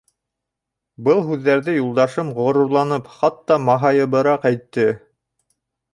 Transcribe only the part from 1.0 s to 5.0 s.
Был һүҙҙәрҙе юлдашым ғорурланып, хатта маһайыбыраҡ әйтте.